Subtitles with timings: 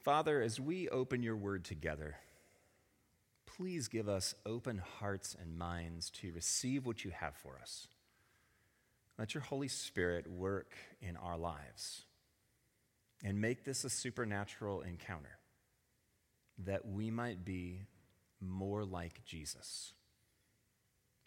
[0.00, 2.16] Father, as we open your word together,
[3.44, 7.86] please give us open hearts and minds to receive what you have for us.
[9.18, 12.04] Let your Holy Spirit work in our lives
[13.22, 15.38] and make this a supernatural encounter
[16.64, 17.82] that we might be
[18.40, 19.92] more like Jesus.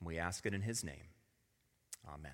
[0.01, 1.05] We ask it in his name.
[2.11, 2.31] Amen.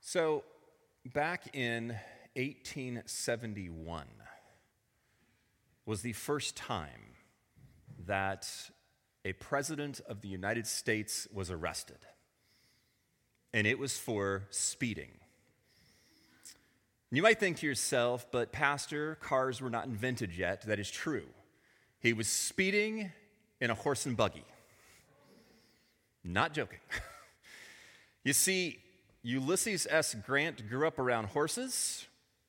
[0.00, 0.44] So,
[1.14, 1.96] back in
[2.36, 4.06] 1871
[5.86, 7.14] was the first time
[8.06, 8.48] that
[9.24, 11.98] a president of the United States was arrested,
[13.52, 15.10] and it was for speeding.
[17.10, 20.62] You might think to yourself, but Pastor, cars were not invented yet.
[20.62, 21.26] That is true.
[22.00, 23.12] He was speeding
[23.60, 24.44] in a horse and buggy.
[26.24, 26.80] Not joking.
[28.24, 28.80] you see,
[29.22, 30.14] Ulysses S.
[30.26, 32.06] Grant grew up around horses.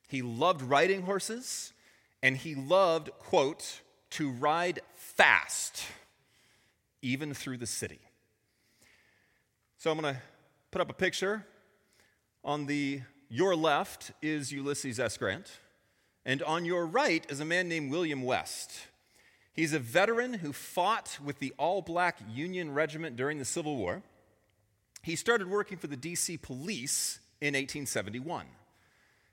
[0.08, 1.74] He loved riding horses,
[2.22, 3.82] and he loved, quote,
[4.12, 5.84] to ride fast,
[7.02, 8.00] even through the city.
[9.78, 10.22] So I'm going to
[10.72, 11.46] put up a picture.
[12.44, 15.18] On the your left is Ulysses S.
[15.18, 15.60] Grant,
[16.26, 18.72] and on your right is a man named William West.
[19.54, 24.04] He's a veteran who fought with the all black Union Regiment during the Civil War.
[25.02, 28.46] He started working for the DC police in 1871.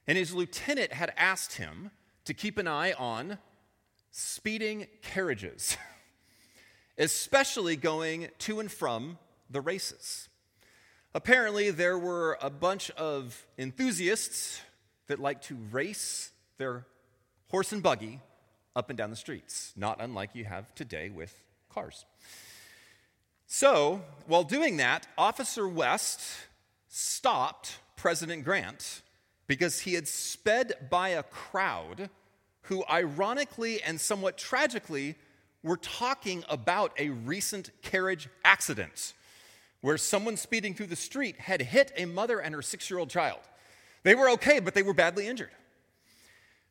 [0.06, 1.90] And his lieutenant had asked him
[2.24, 3.38] to keep an eye on
[4.10, 5.76] speeding carriages,
[6.98, 9.18] especially going to and from
[9.50, 10.28] the races.
[11.14, 14.60] Apparently, there were a bunch of enthusiasts
[15.08, 16.86] that liked to race their
[17.48, 18.20] horse and buggy
[18.74, 22.06] up and down the streets, not unlike you have today with cars.
[23.46, 26.22] So, while doing that, Officer West
[26.88, 29.02] stopped President Grant
[29.52, 32.08] because he had sped by a crowd
[32.62, 35.14] who, ironically and somewhat tragically,
[35.62, 39.12] were talking about a recent carriage accident
[39.82, 43.10] where someone speeding through the street had hit a mother and her six year old
[43.10, 43.40] child.
[44.04, 45.50] They were okay, but they were badly injured.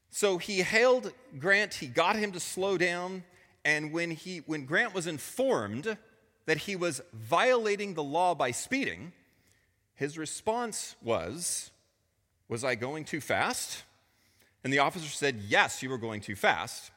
[0.09, 3.23] So he hailed Grant, he got him to slow down,
[3.63, 5.99] and when, he, when Grant was informed
[6.47, 9.13] that he was violating the law by speeding,
[9.93, 11.69] his response was,
[12.51, 13.83] Was I going too fast?
[14.65, 16.91] And the officer said, Yes, you were going too fast.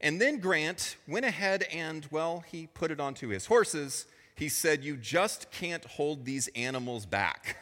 [0.00, 4.06] And then Grant went ahead and, well, he put it onto his horses.
[4.34, 7.58] He said, You just can't hold these animals back.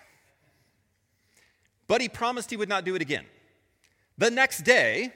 [1.89, 3.27] But he promised he would not do it again.
[4.19, 5.13] The next day,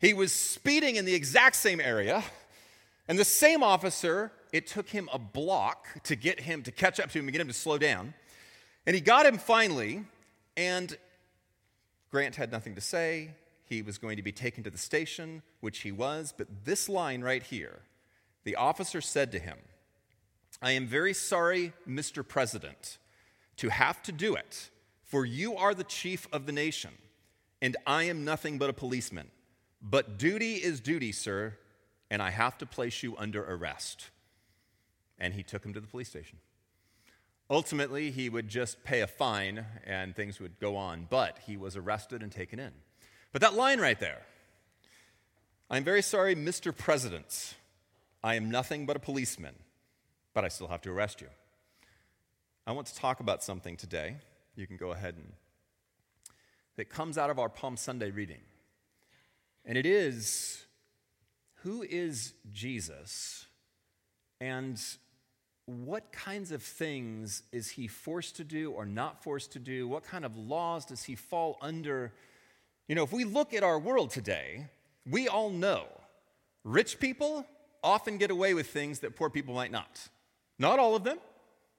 [0.00, 2.24] he was speeding in the exact same area,
[3.06, 7.10] and the same officer, it took him a block to get him to catch up
[7.10, 8.14] to him and get him to slow down.
[8.86, 10.02] And he got him finally,
[10.56, 10.96] and
[12.12, 13.32] Grant had nothing to say.
[13.64, 17.22] He was going to be taken to the station, which he was, but this line
[17.22, 17.80] right here
[18.44, 19.56] the officer said to him,
[20.60, 22.26] I am very sorry, Mr.
[22.26, 22.98] President,
[23.56, 24.70] to have to do it,
[25.04, 26.90] for you are the chief of the nation
[27.62, 29.28] and I am nothing but a policeman.
[29.80, 31.56] But duty is duty, sir,
[32.10, 34.10] and I have to place you under arrest.
[35.18, 36.38] And he took him to the police station.
[37.50, 41.76] Ultimately, he would just pay a fine and things would go on, but he was
[41.76, 42.72] arrested and taken in.
[43.32, 44.22] But that line right there
[45.72, 46.76] I'm very sorry, Mr.
[46.76, 47.54] President.
[48.22, 49.54] I am nothing but a policeman,
[50.34, 51.28] but I still have to arrest you.
[52.66, 54.16] I want to talk about something today.
[54.54, 55.32] You can go ahead and
[56.76, 58.40] that comes out of our Palm Sunday reading.
[59.64, 60.66] And it is
[61.62, 63.46] who is Jesus
[64.40, 64.78] and
[65.66, 69.86] what kinds of things is he forced to do or not forced to do?
[69.86, 72.12] What kind of laws does he fall under?
[72.88, 74.66] You know, if we look at our world today,
[75.08, 75.86] we all know
[76.64, 77.46] rich people
[77.82, 80.08] often get away with things that poor people might not.
[80.58, 81.18] Not all of them.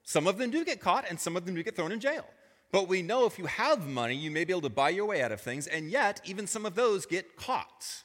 [0.02, 2.26] Some of them do get caught, and some of them do get thrown in jail.
[2.72, 5.22] But we know if you have money, you may be able to buy your way
[5.22, 8.02] out of things, and yet, even some of those get caught.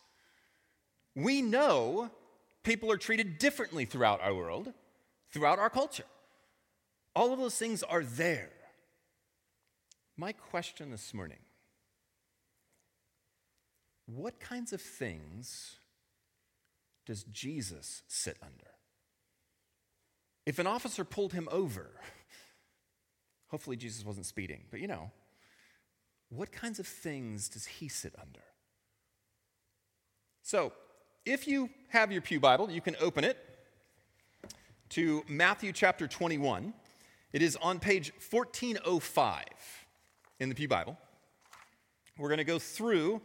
[1.16, 2.10] We know
[2.64, 4.72] people are treated differently throughout our world,
[5.32, 6.06] throughout our culture.
[7.16, 8.52] All of those things are there.
[10.18, 11.40] My question this morning
[14.06, 15.78] what kinds of things
[17.06, 18.72] does Jesus sit under?
[20.48, 21.92] If an officer pulled him over,
[23.50, 25.12] Hopefully, Jesus wasn't speeding, but you know,
[26.30, 28.44] what kinds of things does he sit under?
[30.44, 30.72] So,
[31.26, 33.38] if you have your Pew Bible, you can open it
[34.90, 36.74] to Matthew chapter 21.
[37.32, 39.46] It is on page 1405
[40.40, 40.98] in the Pew Bible.
[42.18, 43.22] We're going to go through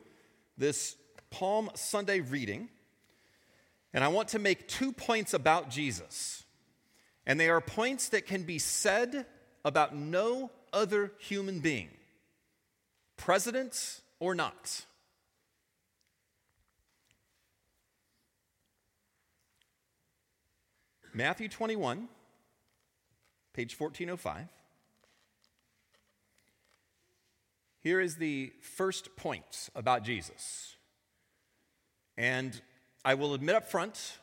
[0.58, 0.96] this
[1.30, 2.68] Palm Sunday reading,
[3.94, 6.44] and I want to make two points about Jesus.
[7.26, 9.24] And they are points that can be said
[9.64, 11.88] about no other human being,
[13.16, 14.84] president or not.
[21.16, 22.08] Matthew 21,
[23.52, 24.48] page 1405.
[27.78, 30.74] Here is the first point about Jesus.
[32.16, 32.60] And
[33.04, 34.18] I will admit up front,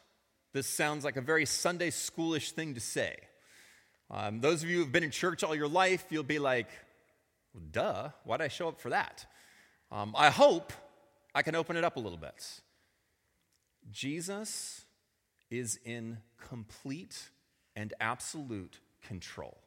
[0.52, 3.16] this sounds like a very Sunday schoolish thing to say.
[4.10, 6.68] Um, those of you who have been in church all your life, you'll be like,
[7.54, 9.26] well, duh, why'd I show up for that?
[9.94, 10.74] Um, I hope
[11.34, 12.62] I can open it up a little bit.
[13.92, 14.81] Jesus
[15.52, 16.18] is in
[16.48, 17.30] complete
[17.76, 19.58] and absolute control.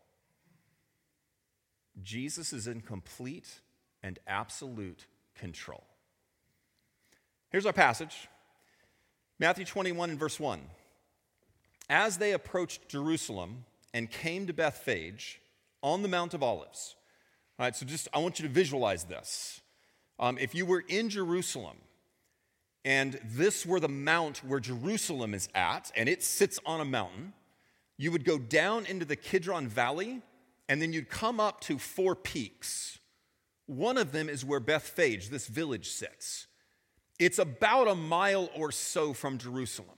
[2.03, 3.61] Jesus is in complete
[4.03, 5.85] and absolute control.
[7.51, 8.29] Here's our passage
[9.39, 10.61] Matthew 21 and verse 1.
[11.89, 15.41] As they approached Jerusalem and came to Bethphage
[15.83, 16.97] on the Mount of Olives.
[17.59, 19.61] All right, so just I want you to visualize this.
[20.19, 21.77] Um, if you were in Jerusalem,
[22.85, 27.33] and this were the mount where Jerusalem is at, and it sits on a mountain,
[27.97, 30.21] you would go down into the Kidron Valley,
[30.69, 32.99] and then you'd come up to four peaks.
[33.67, 36.47] One of them is where Bethphage, this village, sits.
[37.19, 39.97] It's about a mile or so from Jerusalem.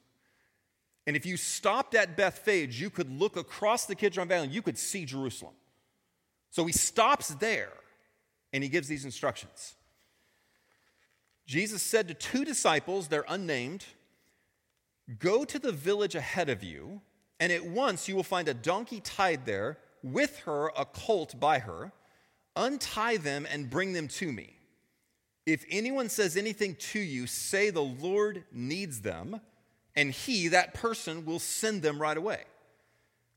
[1.06, 4.62] And if you stopped at Bethphage, you could look across the Kidron Valley and you
[4.62, 5.54] could see Jerusalem.
[6.50, 7.72] So he stops there
[8.52, 9.75] and he gives these instructions.
[11.46, 13.84] Jesus said to two disciples, they're unnamed,
[15.18, 17.00] Go to the village ahead of you,
[17.38, 21.60] and at once you will find a donkey tied there, with her a colt by
[21.60, 21.92] her.
[22.56, 24.56] Untie them and bring them to me.
[25.44, 29.40] If anyone says anything to you, say the Lord needs them,
[29.94, 32.42] and he, that person, will send them right away.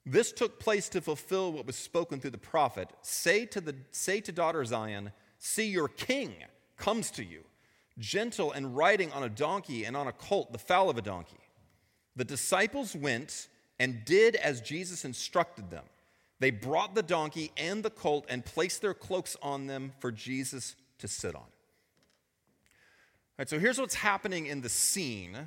[0.05, 2.89] This took place to fulfill what was spoken through the prophet.
[3.03, 6.33] Say to, the, say to daughter Zion, See, your king
[6.77, 7.43] comes to you
[7.99, 11.39] gentle and riding on a donkey and on a colt, the foal of a donkey.
[12.15, 13.47] The disciples went
[13.79, 15.85] and did as Jesus instructed them.
[16.39, 20.75] They brought the donkey and the colt and placed their cloaks on them for Jesus
[20.99, 21.41] to sit on.
[21.41, 21.47] All
[23.39, 25.37] right, so here's what's happening in the scene.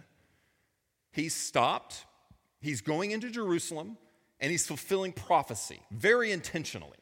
[1.12, 2.04] He's stopped,
[2.60, 3.96] he's going into Jerusalem,
[4.40, 6.98] and he's fulfilling prophecy very intentionally.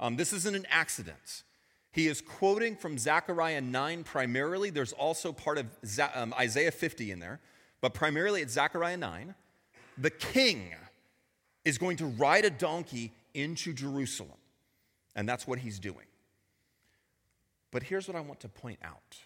[0.00, 1.42] Um, this isn't an accident.
[1.90, 4.70] He is quoting from Zechariah 9 primarily.
[4.70, 5.66] There's also part of
[6.14, 7.40] um, Isaiah 50 in there,
[7.80, 9.34] but primarily it's Zechariah 9.
[9.96, 10.74] The king
[11.64, 14.38] is going to ride a donkey into Jerusalem,
[15.16, 16.06] and that's what he's doing.
[17.70, 19.18] But here's what I want to point out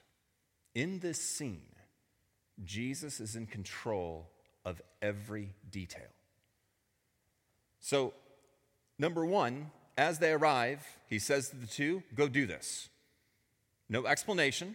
[0.74, 1.62] in this scene,
[2.64, 4.30] Jesus is in control
[4.64, 6.08] of every detail.
[7.80, 8.14] So,
[8.98, 12.88] number one, as they arrive, he says to the two, Go do this.
[13.88, 14.74] No explanation,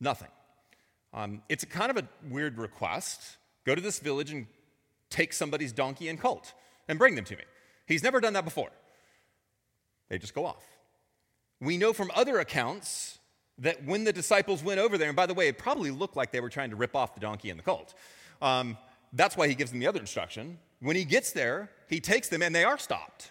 [0.00, 0.28] nothing.
[1.14, 3.36] Um, it's a kind of a weird request.
[3.64, 4.46] Go to this village and
[5.10, 6.52] take somebody's donkey and colt
[6.88, 7.42] and bring them to me.
[7.86, 8.70] He's never done that before.
[10.08, 10.64] They just go off.
[11.60, 13.18] We know from other accounts
[13.58, 16.32] that when the disciples went over there, and by the way, it probably looked like
[16.32, 17.94] they were trying to rip off the donkey and the colt.
[18.40, 18.76] Um,
[19.12, 20.58] that's why he gives them the other instruction.
[20.80, 23.30] When he gets there, he takes them and they are stopped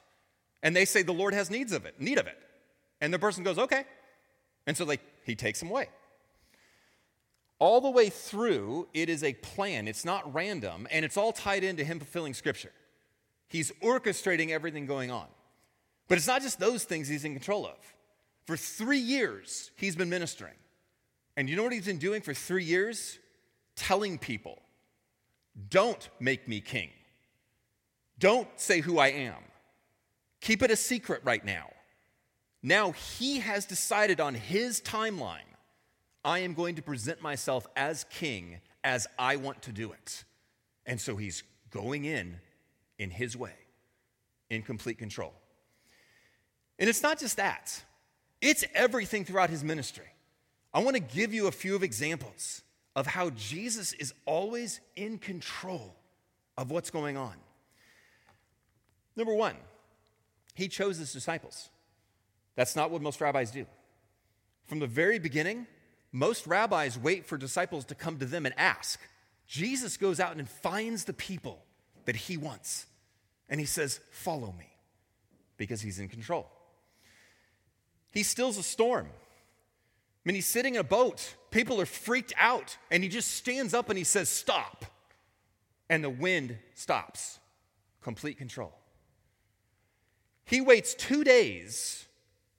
[0.63, 2.37] and they say the Lord has needs of it, need of it.
[2.99, 3.85] And the person goes, okay.
[4.67, 5.89] And so like he takes them away.
[7.59, 9.87] All the way through, it is a plan.
[9.87, 12.71] It's not random, and it's all tied into him fulfilling scripture.
[13.47, 15.27] He's orchestrating everything going on.
[16.07, 17.77] But it's not just those things he's in control of.
[18.45, 20.55] For three years, he's been ministering.
[21.37, 23.19] And you know what he's been doing for three years?
[23.75, 24.61] Telling people,
[25.69, 26.89] don't make me king.
[28.19, 29.35] Don't say who I am.
[30.41, 31.69] Keep it a secret right now.
[32.63, 35.39] Now he has decided on his timeline
[36.23, 40.23] I am going to present myself as king as I want to do it.
[40.85, 42.39] And so he's going in
[42.99, 43.55] in his way,
[44.49, 45.33] in complete control.
[46.77, 47.83] And it's not just that,
[48.39, 50.05] it's everything throughout his ministry.
[50.73, 52.61] I want to give you a few of examples
[52.95, 55.95] of how Jesus is always in control
[56.57, 57.33] of what's going on.
[59.15, 59.55] Number one,
[60.53, 61.69] he chose his disciples.
[62.55, 63.65] That's not what most rabbis do.
[64.67, 65.67] From the very beginning,
[66.11, 68.99] most rabbis wait for disciples to come to them and ask.
[69.47, 71.63] Jesus goes out and finds the people
[72.05, 72.85] that he wants.
[73.49, 74.69] And he says, Follow me,
[75.57, 76.47] because he's in control.
[78.13, 79.07] He stills a storm.
[79.07, 81.35] I mean, he's sitting in a boat.
[81.49, 82.77] People are freaked out.
[82.91, 84.85] And he just stands up and he says, Stop.
[85.89, 87.39] And the wind stops.
[88.01, 88.73] Complete control.
[90.51, 92.05] He waits two days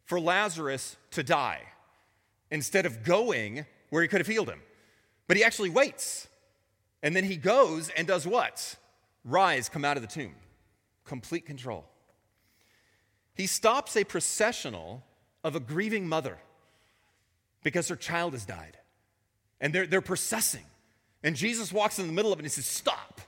[0.07, 1.61] for Lazarus to die
[2.51, 4.63] instead of going where he could have healed him.
[5.29, 6.27] But he actually waits.
[7.03, 8.77] And then he goes and does what?
[9.27, 10.35] Rise, come out of the tomb.
[11.05, 11.85] Complete control.
[13.35, 15.05] He stops a processional
[15.45, 16.39] of a grieving mother
[17.63, 18.79] because her child has died.
[19.61, 20.65] And they're, they're processing.
[21.23, 23.21] And Jesus walks in the middle of it and he says, Stop.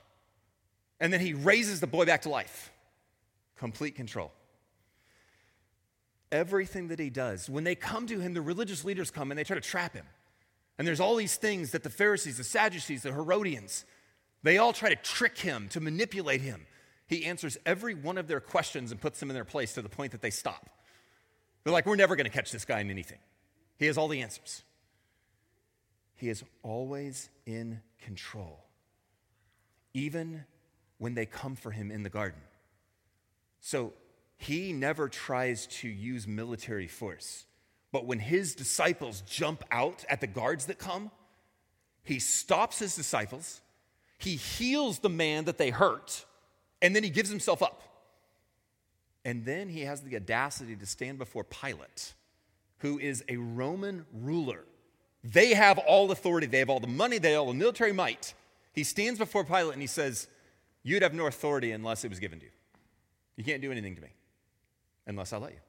[0.99, 2.71] And then he raises the boy back to life.
[3.57, 4.31] Complete control.
[6.31, 9.43] Everything that he does, when they come to him, the religious leaders come and they
[9.43, 10.05] try to trap him.
[10.77, 13.85] And there's all these things that the Pharisees, the Sadducees, the Herodians,
[14.43, 16.65] they all try to trick him, to manipulate him.
[17.07, 19.89] He answers every one of their questions and puts them in their place to the
[19.89, 20.69] point that they stop.
[21.63, 23.19] They're like, we're never going to catch this guy in anything.
[23.77, 24.63] He has all the answers.
[26.15, 28.65] He is always in control,
[29.93, 30.45] even
[30.97, 32.39] when they come for him in the garden.
[33.59, 33.93] So
[34.37, 37.45] he never tries to use military force.
[37.91, 41.11] But when his disciples jump out at the guards that come,
[42.03, 43.61] he stops his disciples,
[44.17, 46.25] he heals the man that they hurt,
[46.81, 47.81] and then he gives himself up.
[49.23, 52.13] And then he has the audacity to stand before Pilate,
[52.79, 54.65] who is a Roman ruler.
[55.23, 58.35] They have all authority, they have all the money, they have all the military might.
[58.73, 60.27] He stands before Pilate and he says,
[60.83, 62.51] You'd have no authority unless it was given to you.
[63.37, 64.09] You can't do anything to me
[65.07, 65.59] unless I let you.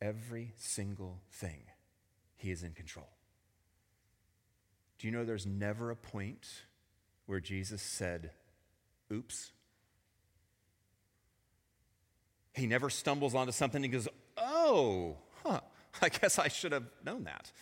[0.00, 1.62] Every single thing,
[2.36, 3.08] he is in control.
[4.98, 6.46] Do you know there's never a point
[7.26, 8.30] where Jesus said,
[9.12, 9.52] Oops?
[12.54, 15.60] He never stumbles onto something and goes, Oh, huh,
[16.02, 17.52] I guess I should have known that.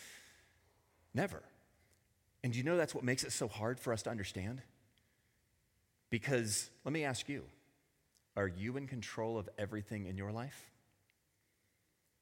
[1.14, 1.42] Never.
[2.42, 4.62] And do you know that's what makes it so hard for us to understand?
[6.10, 7.42] Because let me ask you
[8.38, 10.70] are you in control of everything in your life?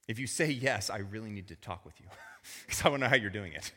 [0.08, 2.06] If you say yes, I really need to talk with you
[2.66, 3.72] because I want to know how you're doing it.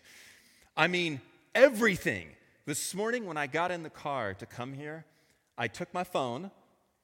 [0.78, 1.20] I mean,
[1.54, 2.30] everything.
[2.66, 5.06] This morning, when I got in the car to come here,
[5.58, 6.50] I took my phone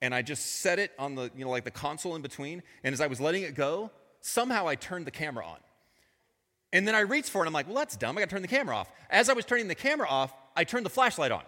[0.01, 2.63] and I just set it on the, you know, like the console in between.
[2.83, 5.57] And as I was letting it go, somehow I turned the camera on.
[6.71, 7.41] And then I reached for it.
[7.41, 8.17] And I'm like, well, that's dumb.
[8.17, 8.89] I got to turn the camera off.
[9.09, 11.43] As I was turning the camera off, I turned the flashlight on.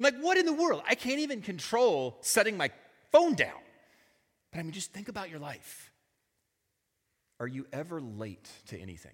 [0.00, 0.82] I'm like, what in the world?
[0.88, 2.70] I can't even control setting my
[3.12, 3.60] phone down.
[4.52, 5.90] But I mean, just think about your life.
[7.40, 9.12] Are you ever late to anything?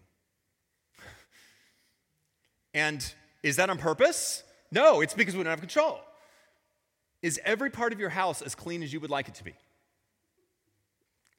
[2.75, 3.05] and
[3.43, 4.43] is that on purpose?
[4.71, 6.01] No, it's because we don't have control.
[7.23, 9.55] Is every part of your house as clean as you would like it to be?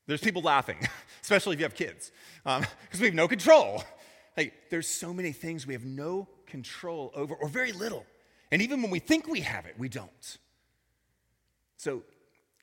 [0.08, 0.78] There's people laughing,
[1.22, 2.12] especially if you have kids,
[2.44, 3.84] because um, we have no control.
[4.38, 8.06] Like, there's so many things we have no control over, or very little.
[8.52, 10.38] And even when we think we have it, we don't.
[11.78, 12.04] So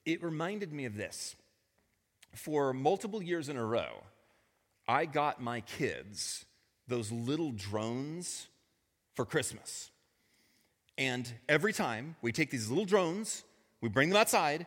[0.04, 1.36] it reminded me of this.
[2.34, 4.04] For multiple years in a row,
[4.88, 6.44] I got my kids
[6.88, 8.48] those little drones
[9.14, 9.90] for Christmas.
[10.98, 13.44] And every time we take these little drones,
[13.80, 14.66] we bring them outside,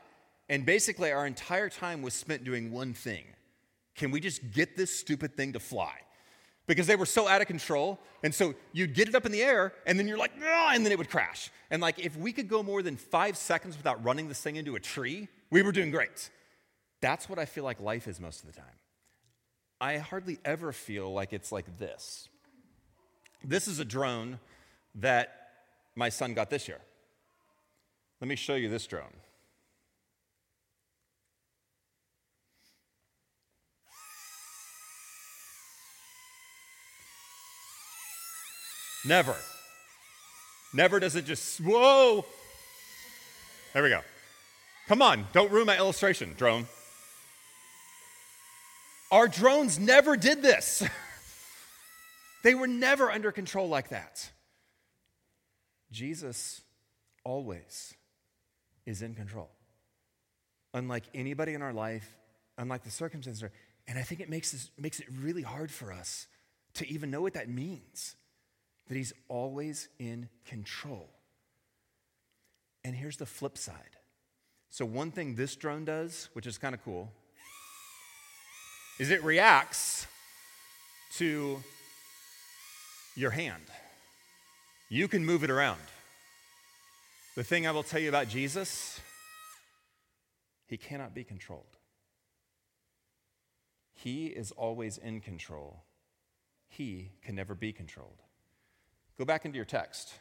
[0.50, 3.26] and basically our entire time was spent doing one thing
[3.96, 5.94] can we just get this stupid thing to fly?
[6.68, 8.00] Because they were so out of control.
[8.24, 10.92] And so you'd get it up in the air, and then you're like, and then
[10.92, 11.52] it would crash.
[11.70, 14.76] And like, if we could go more than five seconds without running this thing into
[14.76, 16.30] a tree, we were doing great.
[17.02, 18.80] That's what I feel like life is most of the time.
[19.80, 22.30] I hardly ever feel like it's like this.
[23.44, 24.40] This is a drone
[24.96, 25.50] that
[25.96, 26.80] my son got this year.
[28.22, 29.14] Let me show you this drone.
[39.08, 39.36] Never.
[40.74, 42.26] Never does it just, whoa.
[43.74, 44.02] There we go.
[44.88, 46.68] Come on, don't ruin my illustration, drone.
[49.12, 50.84] Our drones never did this.
[52.44, 54.30] they were never under control like that.
[55.92, 56.62] Jesus
[57.24, 57.94] always
[58.86, 59.50] is in control.
[60.74, 62.18] Unlike anybody in our life,
[62.58, 63.50] unlike the circumstances.
[63.88, 66.28] And I think it makes, this, makes it really hard for us
[66.74, 68.16] to even know what that means
[68.88, 71.10] that he's always in control.
[72.84, 73.98] And here's the flip side.
[74.70, 77.12] So, one thing this drone does, which is kind of cool,
[79.00, 80.06] is it reacts
[81.18, 81.64] to
[83.16, 83.64] your hand.
[84.90, 85.80] You can move it around.
[87.36, 89.00] The thing I will tell you about Jesus,
[90.68, 91.78] he cannot be controlled.
[93.94, 95.84] He is always in control,
[96.68, 98.22] he can never be controlled.
[99.18, 100.14] Go back into your text.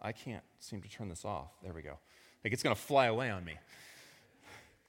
[0.00, 1.50] I can't seem to turn this off.
[1.62, 1.98] There we go.
[2.44, 3.54] Like it's going to fly away on me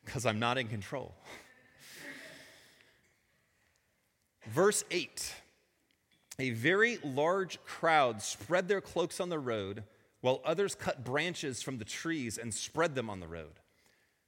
[0.03, 1.13] because I'm not in control.
[4.48, 5.33] Verse 8
[6.39, 9.83] A very large crowd spread their cloaks on the road,
[10.22, 13.60] while others cut branches from the trees and spread them on the road.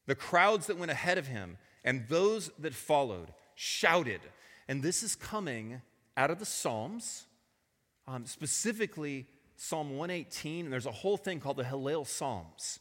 [0.05, 4.22] The crowds that went ahead of him and those that followed shouted.
[4.67, 5.82] And this is coming
[6.18, 7.26] out of the Psalms,
[8.08, 10.66] um, specifically Psalm 118.
[10.66, 12.80] And there's a whole thing called the Hallel Psalms.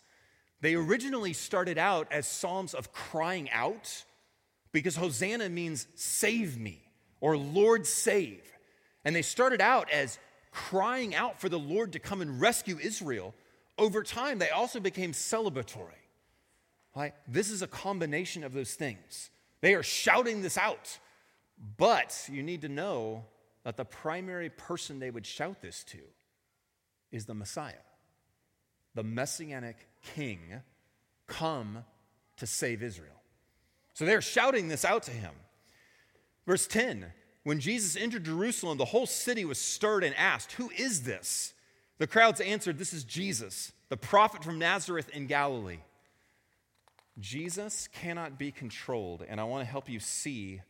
[0.61, 4.05] They originally started out as psalms of crying out
[4.73, 6.83] because Hosanna means save me
[7.21, 8.43] or Lord save.
[9.05, 10.19] And they started out as
[10.51, 13.35] crying out for the Lord to come and rescue Israel.
[13.77, 16.01] Over time, they also became celebratory.
[16.97, 17.13] Right?
[17.27, 19.31] This is a combination of those things.
[19.61, 20.99] They are shouting this out.
[21.77, 23.25] But you need to know
[23.65, 25.99] that the primary person they would shout this to
[27.11, 27.75] is the Messiah,
[28.95, 30.63] the messianic king
[31.27, 31.85] come
[32.37, 33.21] to save Israel.
[33.95, 35.33] So they're shouting this out to him.
[36.47, 37.07] Verse 10
[37.45, 41.55] When Jesus entered Jerusalem, the whole city was stirred and asked, Who is this?
[41.99, 45.79] The crowds answered, This is Jesus, the prophet from Nazareth in Galilee.
[47.21, 50.61] Jesus cannot be controlled, and I want to help you see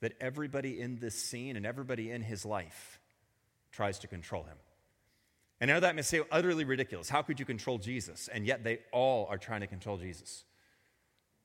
[0.00, 3.00] that everybody in this scene and everybody in his life
[3.72, 4.56] tries to control him.
[5.60, 7.08] And now that may say utterly ridiculous.
[7.08, 8.28] How could you control Jesus?
[8.32, 10.44] And yet they all are trying to control Jesus.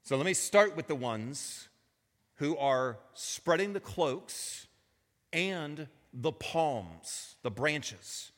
[0.04, 1.68] So let me start with the ones
[2.36, 4.68] who are spreading the cloaks
[5.32, 8.32] and the palms, the branches.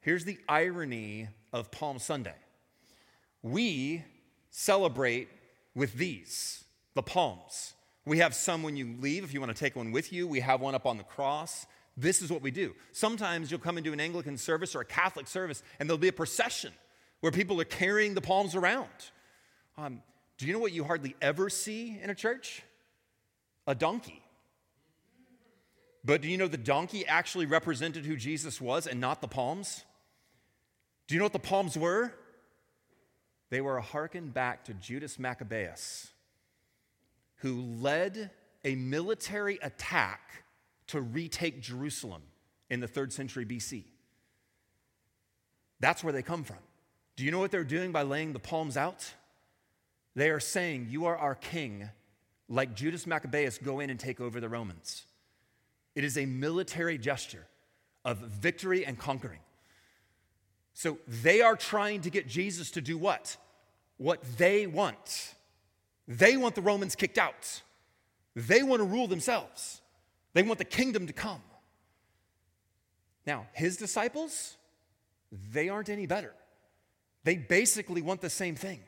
[0.00, 2.34] Here's the irony of Palm Sunday
[3.42, 4.04] we
[4.50, 5.28] celebrate
[5.74, 7.74] with these, the palms.
[8.04, 10.26] We have some when you leave, if you want to take one with you.
[10.26, 11.66] We have one up on the cross.
[11.96, 12.74] This is what we do.
[12.92, 16.12] Sometimes you'll come into an Anglican service or a Catholic service, and there'll be a
[16.12, 16.72] procession
[17.20, 18.88] where people are carrying the palms around.
[19.76, 20.02] Um,
[20.38, 22.62] do you know what you hardly ever see in a church?
[23.66, 24.22] A donkey.
[26.04, 29.84] But do you know the donkey actually represented who Jesus was and not the palms?
[31.06, 32.12] Do you know what the palms were?
[33.50, 36.11] They were a hearken back to Judas Maccabeus,
[37.42, 38.30] who led
[38.64, 40.44] a military attack
[40.86, 42.22] to retake Jerusalem
[42.70, 43.82] in the third century BC.
[45.80, 46.58] That's where they come from.
[47.16, 49.12] Do you know what they're doing by laying the palms out?
[50.14, 51.90] They are saying, You are our king,
[52.48, 55.04] like Judas Maccabeus, go in and take over the Romans.
[55.96, 57.46] It is a military gesture
[58.04, 59.40] of victory and conquering.
[60.74, 63.36] So they are trying to get Jesus to do what?
[63.96, 65.34] What they want.
[66.18, 67.62] They want the Romans kicked out,
[68.36, 69.80] they want to rule themselves.
[70.34, 71.42] They want the kingdom to come.
[73.26, 74.56] Now, his disciples,
[75.52, 76.32] they aren't any better.
[77.24, 78.80] They basically want the same thing.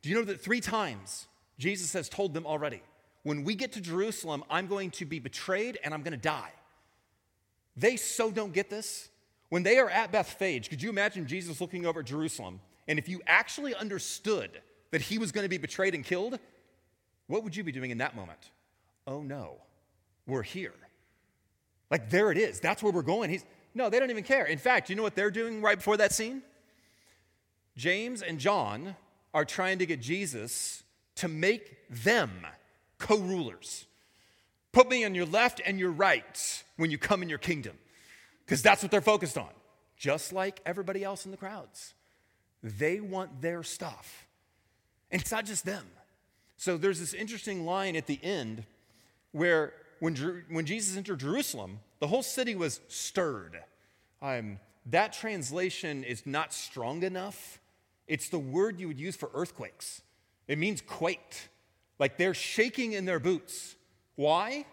[0.00, 1.26] Do you know that three times
[1.58, 2.82] Jesus has told them already,
[3.24, 6.52] when we get to Jerusalem, I'm going to be betrayed and I'm going to die.
[7.76, 9.08] They so don't get this.
[9.48, 12.60] When they are at Bethphage, could you imagine Jesus looking over Jerusalem?
[12.86, 16.38] And if you actually understood that he was going to be betrayed and killed,
[17.26, 18.50] what would you be doing in that moment?
[19.06, 19.58] Oh no,
[20.26, 20.74] we're here.
[21.90, 22.60] Like, there it is.
[22.60, 23.30] That's where we're going.
[23.30, 24.44] He's, no, they don't even care.
[24.44, 26.42] In fact, you know what they're doing right before that scene?
[27.76, 28.96] James and John
[29.32, 30.82] are trying to get Jesus
[31.16, 32.30] to make them
[32.98, 33.86] co rulers.
[34.72, 37.76] Put me on your left and your right when you come in your kingdom,
[38.44, 39.48] because that's what they're focused on,
[39.96, 41.94] just like everybody else in the crowds.
[42.62, 44.26] They want their stuff.
[45.10, 45.86] And it's not just them.
[46.56, 48.64] So there's this interesting line at the end
[49.32, 53.58] where when, when Jesus entered Jerusalem, the whole city was stirred.
[54.22, 57.60] Um, that translation is not strong enough.
[58.06, 60.02] It's the word you would use for earthquakes.
[60.48, 61.48] It means quaked,
[61.98, 63.74] like they're shaking in their boots.
[64.14, 64.64] Why?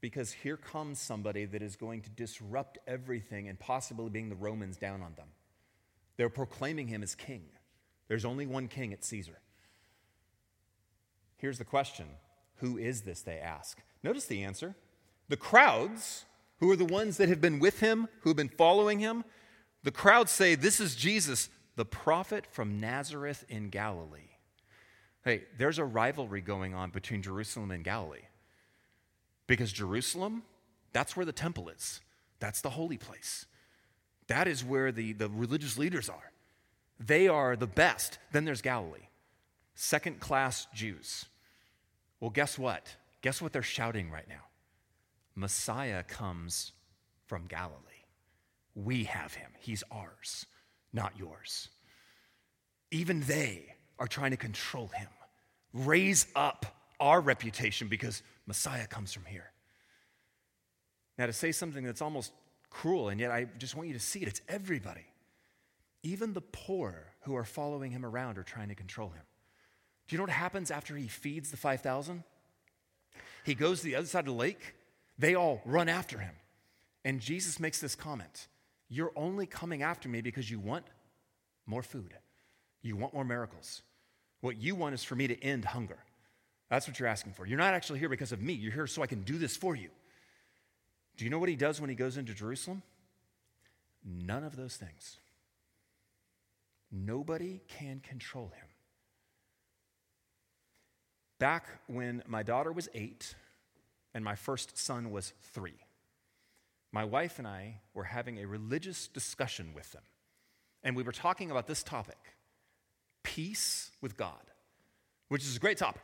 [0.00, 4.76] Because here comes somebody that is going to disrupt everything and possibly bring the Romans
[4.76, 5.28] down on them.
[6.16, 7.44] They're proclaiming him as king.
[8.08, 9.38] There's only one king, it's Caesar.
[11.38, 12.06] Here's the question
[12.56, 13.22] Who is this?
[13.22, 13.80] They ask.
[14.02, 14.74] Notice the answer.
[15.28, 16.24] The crowds,
[16.60, 19.24] who are the ones that have been with him, who have been following him,
[19.82, 24.30] the crowds say, This is Jesus, the prophet from Nazareth in Galilee.
[25.24, 28.26] Hey, there's a rivalry going on between Jerusalem and Galilee.
[29.46, 30.42] Because Jerusalem,
[30.92, 32.00] that's where the temple is,
[32.40, 33.46] that's the holy place.
[34.28, 36.32] That is where the, the religious leaders are.
[37.00, 38.18] They are the best.
[38.32, 39.08] Then there's Galilee,
[39.78, 41.26] second class Jews.
[42.18, 42.96] Well, guess what?
[43.22, 44.42] Guess what they're shouting right now?
[45.36, 46.72] Messiah comes
[47.26, 47.76] from Galilee.
[48.74, 49.52] We have him.
[49.60, 50.46] He's ours,
[50.92, 51.68] not yours.
[52.90, 55.08] Even they are trying to control him,
[55.72, 56.66] raise up
[56.98, 59.52] our reputation because Messiah comes from here.
[61.18, 62.32] Now, to say something that's almost
[62.68, 65.06] cruel, and yet I just want you to see it, it's everybody.
[66.02, 69.22] Even the poor who are following him around are trying to control him.
[70.08, 72.24] Do you know what happens after he feeds the 5,000?
[73.44, 74.74] He goes to the other side of the lake.
[75.18, 76.34] They all run after him.
[77.04, 78.48] And Jesus makes this comment
[78.88, 80.86] You're only coming after me because you want
[81.66, 82.14] more food,
[82.82, 83.82] you want more miracles.
[84.40, 85.98] What you want is for me to end hunger.
[86.70, 87.44] That's what you're asking for.
[87.44, 89.74] You're not actually here because of me, you're here so I can do this for
[89.74, 89.88] you.
[91.16, 92.82] Do you know what he does when he goes into Jerusalem?
[94.04, 95.16] None of those things.
[96.92, 98.67] Nobody can control him.
[101.38, 103.34] Back when my daughter was eight
[104.14, 105.76] and my first son was three,
[106.92, 110.02] my wife and I were having a religious discussion with them.
[110.82, 112.18] And we were talking about this topic
[113.22, 114.32] peace with God,
[115.28, 116.02] which is a great topic.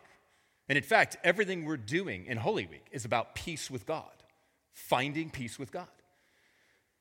[0.68, 4.22] And in fact, everything we're doing in Holy Week is about peace with God,
[4.72, 5.88] finding peace with God.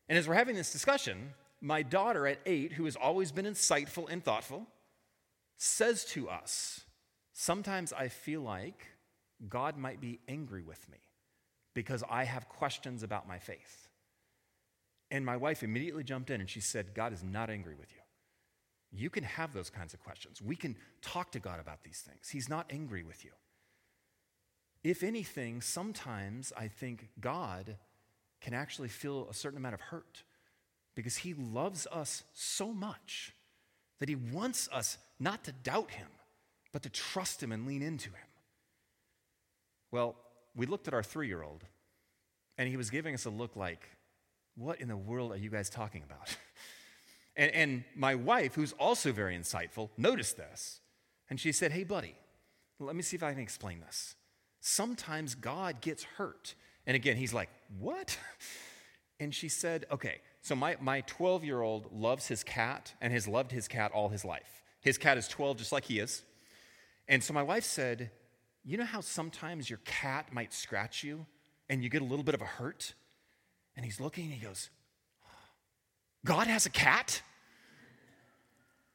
[0.08, 4.10] And as we're having this discussion, my daughter at eight, who has always been insightful
[4.10, 4.68] and thoughtful,
[5.58, 6.82] says to us,
[7.44, 8.88] Sometimes I feel like
[9.50, 11.00] God might be angry with me
[11.74, 13.90] because I have questions about my faith.
[15.12, 18.00] And my wife immediately jumped in and she said, God is not angry with you.
[18.98, 20.42] You can have those kinds of questions.
[20.42, 22.30] We can talk to God about these things.
[22.30, 23.32] He's not angry with you.
[24.82, 27.76] If anything, sometimes I think God
[28.40, 30.24] can actually feel a certain amount of hurt
[30.96, 33.34] because he loves us so much
[34.00, 36.08] that he wants us not to doubt him,
[36.74, 38.28] but to trust him and lean into him.
[39.92, 40.16] Well,
[40.56, 41.64] we looked at our three year old,
[42.58, 43.88] and he was giving us a look like,
[44.58, 46.36] What in the world are you guys talking about?
[47.38, 50.82] and, and my wife, who's also very insightful, noticed this,
[51.30, 52.16] and she said, Hey, buddy,
[52.80, 54.16] let me see if I can explain this.
[54.60, 56.56] Sometimes God gets hurt.
[56.86, 58.18] And again, he's like, What?
[59.20, 63.28] And she said, Okay, so my, my 12 year old loves his cat and has
[63.28, 64.64] loved his cat all his life.
[64.82, 66.24] His cat is 12, just like he is.
[67.08, 68.12] And so my wife said,
[68.64, 71.26] You know how sometimes your cat might scratch you
[71.70, 72.94] and you get a little bit of a hurt?
[73.76, 74.70] And he's looking and he goes,
[76.26, 77.22] God has a cat?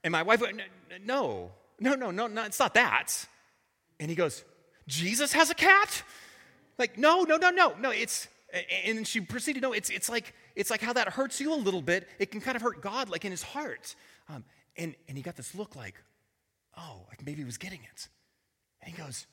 [0.05, 0.61] And my wife went,
[1.05, 3.27] No, no, no, no, no, it's not that.
[4.01, 4.45] And he goes,
[4.87, 6.03] Jesus has a cat?
[6.79, 8.29] Like, no, no, no, no, no, it's,
[8.85, 11.83] and she proceeded, no, it's, it's like, it's like how that hurts you a little
[11.83, 12.09] bit.
[12.19, 13.95] It can kind of hurt God, like in his heart.
[14.29, 14.45] Um,
[14.77, 15.95] and, and he got this look like,
[16.77, 18.09] oh, like maybe he was getting it.
[18.83, 19.27] And he goes,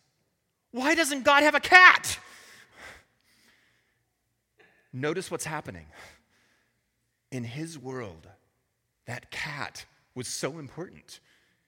[0.72, 2.20] why doesn't God have a cat?
[4.92, 5.86] Notice what's happening.
[7.32, 8.28] In his world,
[9.06, 11.20] that cat was so important.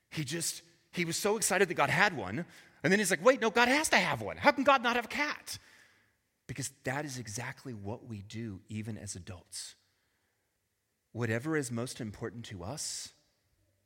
[0.09, 2.45] He just, he was so excited that God had one.
[2.83, 4.37] And then he's like, wait, no, God has to have one.
[4.37, 5.59] How can God not have a cat?
[6.47, 9.75] Because that is exactly what we do, even as adults.
[11.11, 13.11] Whatever is most important to us,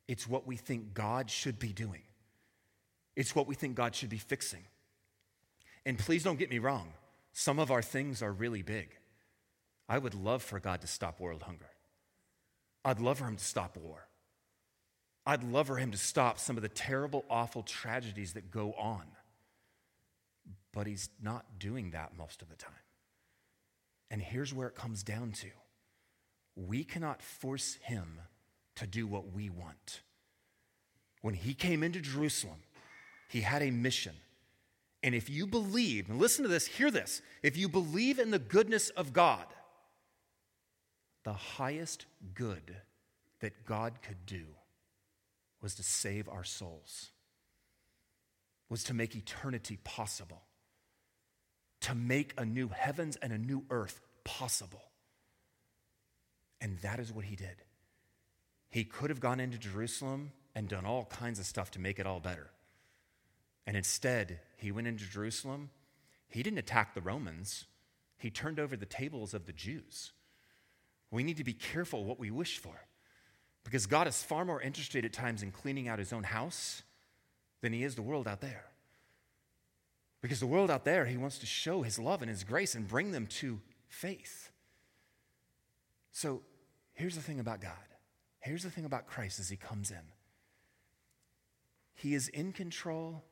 [0.08, 2.02] it's what we think God should be doing,
[3.16, 4.64] it's what we think God should be fixing.
[5.84, 6.92] And please don't get me wrong,
[7.32, 8.90] some of our things are really big.
[9.88, 11.68] I would love for God to stop world hunger.
[12.84, 14.06] I'd love for him to stop war.
[15.26, 19.04] I'd love for him to stop some of the terrible, awful tragedies that go on
[20.72, 22.72] but he's not doing that most of the time.
[24.10, 25.48] And here's where it comes down to
[26.54, 28.20] we cannot force him
[28.76, 30.02] to do what we want.
[31.20, 32.58] When he came into Jerusalem,
[33.28, 34.14] he had a mission.
[35.02, 38.38] And if you believe, and listen to this, hear this, if you believe in the
[38.38, 39.46] goodness of God,
[41.24, 42.76] the highest good
[43.40, 44.44] that God could do
[45.60, 47.10] was to save our souls,
[48.68, 50.42] was to make eternity possible
[51.82, 54.82] to make a new heavens and a new earth possible.
[56.60, 57.56] And that is what he did.
[58.72, 62.06] He could have gone into Jerusalem and done all kinds of stuff to make it
[62.06, 62.50] all better.
[63.66, 65.68] And instead, he went into Jerusalem.
[66.26, 67.66] He didn't attack the Romans,
[68.18, 70.12] he turned over the tables of the Jews.
[71.10, 72.86] We need to be careful what we wish for
[73.64, 76.82] because God is far more interested at times in cleaning out his own house
[77.60, 78.64] than he is the world out there.
[80.22, 82.88] Because the world out there, he wants to show his love and his grace and
[82.88, 84.50] bring them to faith.
[86.12, 86.42] So
[86.94, 87.91] here's the thing about God.
[88.42, 90.02] Here's the thing about Christ as he comes in
[91.94, 93.24] He is in control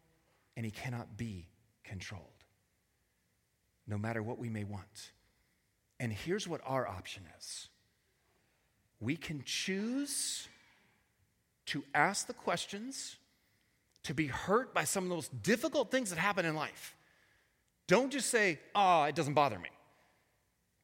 [0.56, 1.48] and he cannot be
[1.84, 2.24] controlled.
[3.86, 5.12] no matter what we may want.
[5.98, 7.68] And here's what our option is
[9.00, 10.48] we can choose
[11.66, 13.16] to ask the questions,
[14.04, 16.96] to be hurt by some of the most difficult things that happen in life.
[17.86, 19.70] Don't just say, oh, it doesn't bother me.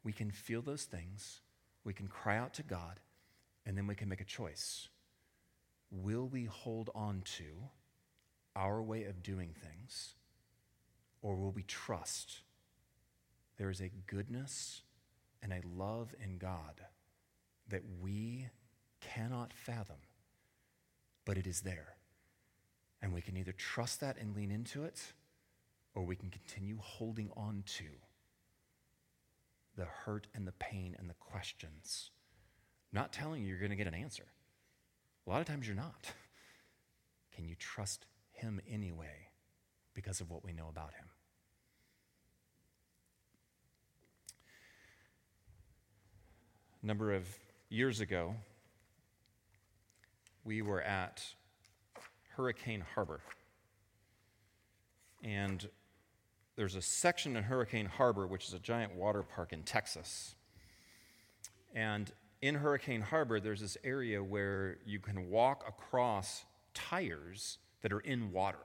[0.02, 1.40] We can feel those things,
[1.84, 3.00] we can cry out to God,
[3.66, 4.88] and then we can make a choice.
[5.90, 7.44] Will we hold on to
[8.54, 10.14] our way of doing things,
[11.20, 12.42] or will we trust
[13.58, 14.82] there is a goodness
[15.42, 16.80] and a love in God
[17.68, 18.48] that we
[19.00, 19.96] cannot fathom,
[21.24, 21.96] but it is there?
[23.02, 25.12] And we can either trust that and lean into it,
[25.94, 27.84] or we can continue holding on to
[29.76, 32.10] the hurt and the pain and the questions.
[32.92, 34.26] Not telling you you're going to get an answer.
[35.26, 36.12] A lot of times you're not.
[37.34, 39.28] Can you trust Him anyway
[39.94, 41.06] because of what we know about Him?
[46.82, 47.26] A number of
[47.68, 48.34] years ago,
[50.44, 51.24] we were at
[52.36, 53.20] Hurricane Harbor.
[55.24, 55.68] And
[56.54, 60.36] there's a section in Hurricane Harbor, which is a giant water park in Texas.
[61.74, 62.12] And
[62.46, 68.32] in Hurricane Harbor, there's this area where you can walk across tires that are in
[68.32, 68.58] water.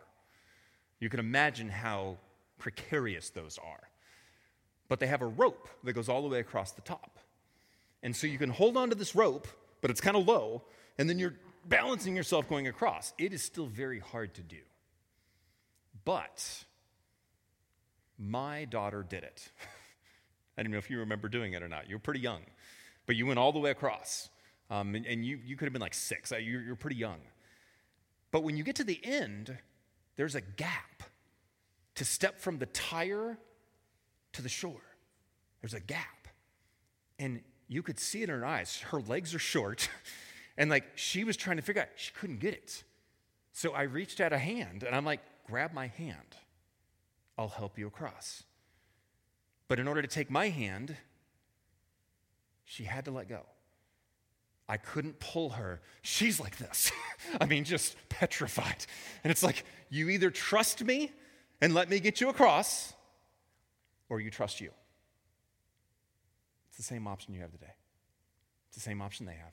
[0.99, 2.17] You can imagine how
[2.57, 3.89] precarious those are.
[4.87, 7.19] But they have a rope that goes all the way across the top.
[8.03, 9.47] And so you can hold on to this rope,
[9.81, 10.63] but it's kind of low,
[10.97, 11.35] and then you're
[11.67, 13.13] balancing yourself going across.
[13.17, 14.57] It is still very hard to do.
[16.03, 16.65] But
[18.17, 19.51] my daughter did it.
[20.57, 21.89] I don't know if you remember doing it or not.
[21.89, 22.41] You were pretty young,
[23.05, 24.29] but you went all the way across.
[24.69, 26.31] Um, and, and you, you could have been like six.
[26.31, 27.19] You're, you're pretty young.
[28.31, 29.57] But when you get to the end,
[30.15, 31.03] there's a gap
[31.95, 33.37] to step from the tire
[34.33, 34.81] to the shore.
[35.61, 36.27] There's a gap.
[37.19, 38.79] And you could see it in her eyes.
[38.89, 39.89] Her legs are short.
[40.57, 42.83] And like she was trying to figure out, she couldn't get it.
[43.53, 46.35] So I reached out a hand and I'm like, grab my hand.
[47.37, 48.43] I'll help you across.
[49.67, 50.97] But in order to take my hand,
[52.71, 53.41] she had to let go.
[54.69, 55.81] I couldn't pull her.
[56.03, 56.89] She's like this.
[57.41, 58.85] I mean, just petrified.
[59.25, 61.11] And it's like, you either trust me
[61.59, 62.93] and let me get you across,
[64.07, 64.69] or you trust you.
[66.69, 67.73] It's the same option you have today.
[68.69, 69.51] It's the same option they have.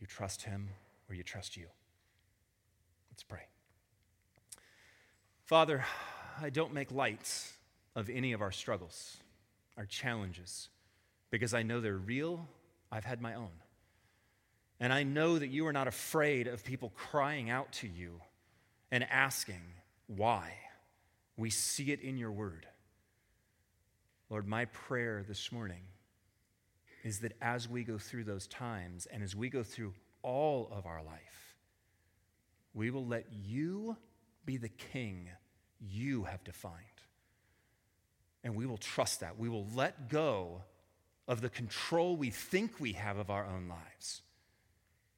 [0.00, 0.68] You trust him
[1.08, 1.68] or you trust you.
[3.10, 3.46] Let's pray.
[5.46, 5.82] Father,
[6.42, 7.52] I don't make light
[7.96, 9.16] of any of our struggles,
[9.78, 10.68] our challenges,
[11.34, 12.48] because I know they're real.
[12.92, 13.50] I've had my own.
[14.78, 18.20] And I know that you are not afraid of people crying out to you
[18.92, 19.62] and asking
[20.06, 20.52] why.
[21.36, 22.66] We see it in your word.
[24.30, 25.80] Lord, my prayer this morning
[27.02, 29.92] is that as we go through those times and as we go through
[30.22, 31.56] all of our life,
[32.74, 33.96] we will let you
[34.46, 35.28] be the king
[35.80, 36.76] you have defined.
[38.44, 39.36] And we will trust that.
[39.36, 40.62] We will let go
[41.26, 44.22] of the control we think we have of our own lives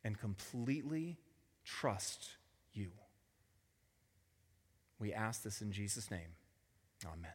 [0.04, 1.18] and completely
[1.64, 2.36] trust
[2.72, 2.90] you.
[4.98, 6.36] We ask this in Jesus' name.
[7.04, 7.32] Amen.